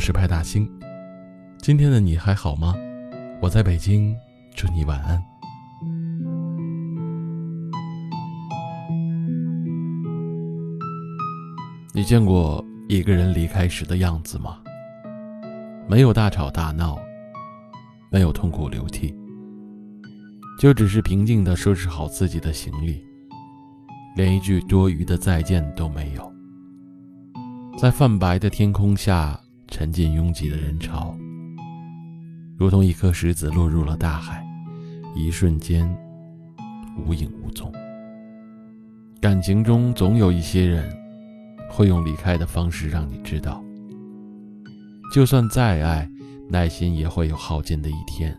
[0.00, 0.68] 是派大星。
[1.58, 2.74] 今天的你还好吗？
[3.42, 4.16] 我在北京，
[4.56, 5.22] 祝你晚安。
[11.92, 14.58] 你见过一个人离开时的样子吗？
[15.86, 16.98] 没有大吵大闹，
[18.10, 19.14] 没有痛哭流涕，
[20.58, 23.04] 就只是平静地收拾好自己的行李，
[24.16, 26.32] 连一句多余的再见都没有。
[27.76, 29.38] 在泛白的天空下，
[29.70, 31.16] 沉浸拥挤的人潮，
[32.58, 34.44] 如同一颗石子落入了大海，
[35.14, 35.88] 一瞬间
[37.06, 37.72] 无影无踪。
[39.20, 40.92] 感情中总有一些人，
[41.70, 43.62] 会用离开的方式让你知道，
[45.14, 46.10] 就算再爱，
[46.48, 48.32] 耐心也会有耗尽的一天；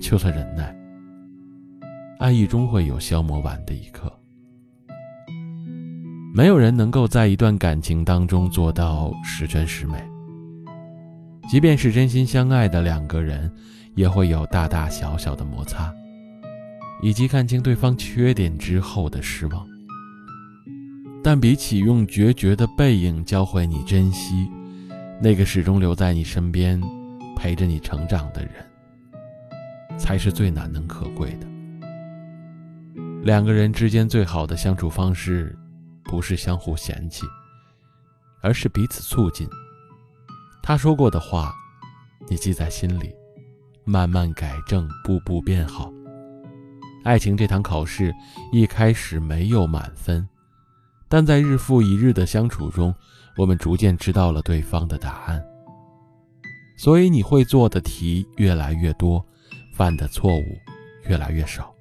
[0.00, 0.74] 就算忍耐，
[2.18, 4.13] 爱意终会有消磨完的一刻。
[6.36, 10.04] 没有人能够在一段感情当中做到十全十美。
[11.48, 13.48] 即便是真心相爱的两个人，
[13.94, 15.94] 也会有大大小小的摩擦，
[17.00, 19.64] 以及看清对方缺点之后的失望。
[21.22, 24.50] 但比起用决绝的背影教会你珍惜，
[25.22, 26.82] 那个始终留在你身边，
[27.36, 28.52] 陪着你成长的人，
[29.96, 31.46] 才是最难能可贵的。
[33.22, 35.56] 两个人之间最好的相处方式。
[36.14, 37.26] 不是相互嫌弃，
[38.40, 39.48] 而是彼此促进。
[40.62, 41.52] 他说过的话，
[42.28, 43.12] 你记在心里，
[43.84, 45.92] 慢慢改正，步步变好。
[47.02, 48.14] 爱情这堂考试
[48.52, 50.28] 一开始没有满分，
[51.08, 52.94] 但在日复一日的相处中，
[53.36, 55.44] 我们逐渐知道了对方的答案。
[56.76, 59.26] 所以你会做的题越来越多，
[59.74, 60.44] 犯的错误
[61.08, 61.74] 越来越少。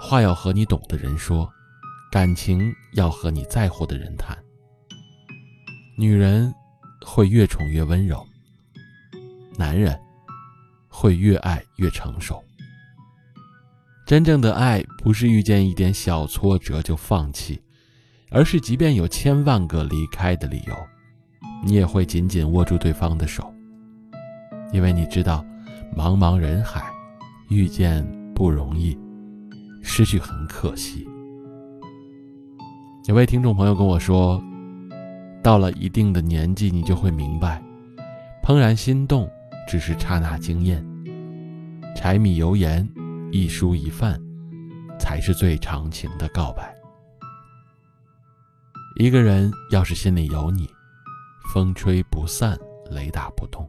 [0.00, 1.52] 话要和你懂的人说。
[2.10, 4.36] 感情要和你在乎的人谈。
[5.96, 6.52] 女人
[7.06, 8.26] 会越宠越温柔，
[9.56, 9.96] 男人
[10.88, 12.42] 会越爱越成熟。
[14.04, 17.62] 真正的爱不是遇见一点小挫折就放弃，
[18.30, 20.74] 而是即便有千万个离开的理由，
[21.64, 23.54] 你也会紧紧握住对方的手，
[24.72, 25.44] 因为你知道，
[25.96, 26.90] 茫茫人海，
[27.50, 28.04] 遇见
[28.34, 28.98] 不容易，
[29.80, 31.06] 失去很可惜。
[33.10, 34.40] 有位听众朋友跟我说
[35.42, 37.60] ：“到了一定的年纪，你就会明白，
[38.40, 39.28] 怦然心动
[39.66, 40.80] 只是刹那惊艳，
[41.96, 42.88] 柴米油盐
[43.32, 44.16] 一蔬一饭，
[44.96, 46.72] 才是最长情的告白。
[48.94, 50.70] 一个人要是心里有你，
[51.52, 52.56] 风吹不散，
[52.92, 53.64] 雷打不动；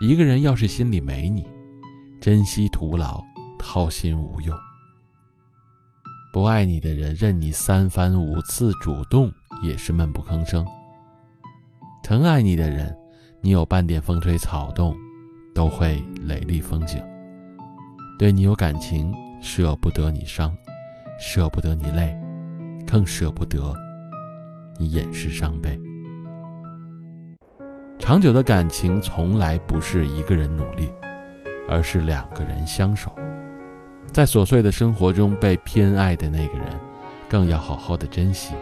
[0.00, 1.46] 一个人要是心里没你，
[2.20, 3.22] 珍惜徒劳，
[3.56, 4.58] 掏心无用。”
[6.32, 9.32] 不爱你的人，任你三番五次主动，
[9.64, 10.64] 也是闷不吭声。
[12.04, 12.96] 疼爱你的人，
[13.40, 14.94] 你有半点风吹草动，
[15.52, 17.02] 都会雷厉风行。
[18.16, 20.56] 对你有感情，舍不得你伤，
[21.18, 22.16] 舍不得你累，
[22.86, 23.74] 更舍不得
[24.78, 25.76] 你掩饰伤悲。
[27.98, 30.88] 长久的感情从来不是一个人努力，
[31.68, 33.09] 而是两个人相守。
[34.12, 36.66] 在琐碎的生活中被偏爱的那个人，
[37.28, 38.54] 更要好好的珍惜。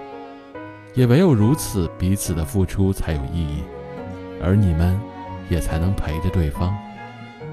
[0.94, 3.62] 也唯有如此，彼此的付出才有意义，
[4.42, 4.98] 而你们
[5.48, 6.76] 也才能陪着对方，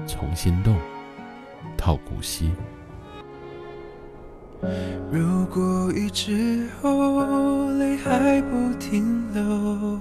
[0.06, 0.76] 从心动
[1.76, 2.52] 到古稀。
[5.10, 9.98] 如果雨之后泪还不停流，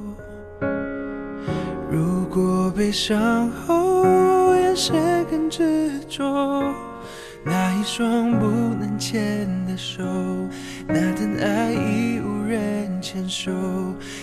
[1.89, 6.73] 如果悲伤后眼神更执着。
[7.85, 10.01] 一双不能牵的手，
[10.87, 13.51] 那段爱已无人牵手，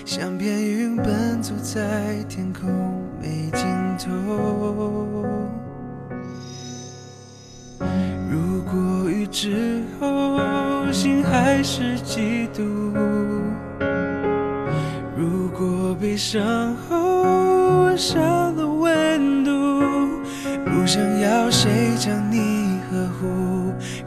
[0.04, 1.80] 像片云奔走在
[2.28, 2.68] 天空
[3.20, 3.64] 没尽
[4.00, 4.10] 头。
[8.28, 12.92] 如果雨之后心还是嫉妒，
[15.16, 19.50] 如果悲伤后少了温度，
[20.64, 22.72] 不想要谁将你。
[22.92, 23.26] 呵护，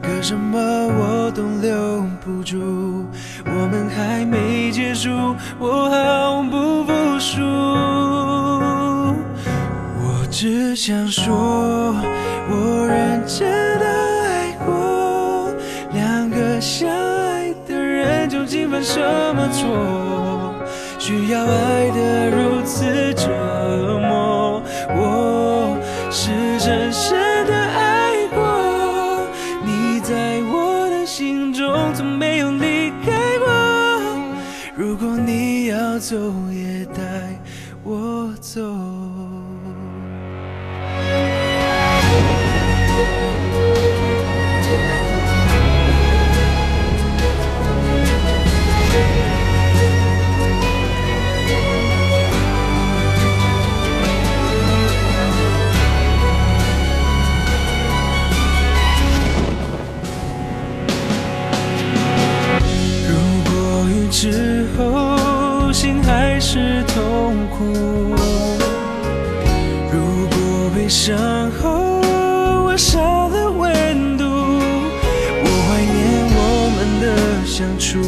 [0.02, 3.06] 可什么我都留不住。
[3.44, 5.10] 我们还没结束，
[5.58, 7.42] 我毫不服输。
[10.02, 11.94] 我只想说，
[12.50, 13.48] 我认真
[13.78, 13.86] 的
[14.24, 15.54] 爱过。
[15.92, 19.00] 两个相爱的人究竟犯什
[19.34, 20.54] 么错，
[20.98, 23.28] 需要爱得如此折
[24.00, 24.62] 磨？
[24.90, 25.78] 我
[26.10, 27.16] 是真深。
[27.46, 27.55] 从
[36.14, 36.55] 没
[69.92, 69.96] 如
[70.28, 70.36] 果
[70.74, 71.16] 悲伤
[71.52, 72.00] 后
[72.66, 75.96] 我少了温度，我怀念
[76.36, 76.38] 我
[76.76, 77.04] 们的
[77.46, 78.00] 相处。